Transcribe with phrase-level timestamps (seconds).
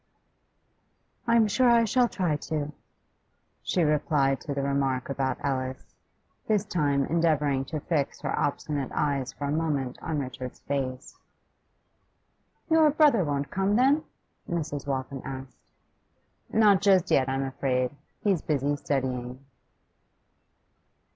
[1.27, 2.71] 'I'm sure I shall try to,'
[3.61, 5.93] she replied to the remark about Alice,
[6.47, 11.19] this time endeavouring to fix her obstinate eyes for a moment on Richard's face.
[12.67, 14.03] 'Your brother won't come, then?'
[14.49, 14.87] Mrs.
[14.87, 15.59] Waltham asked.
[16.51, 17.91] 'Not just yet, I'm afraid.
[18.23, 19.45] He's busy studying.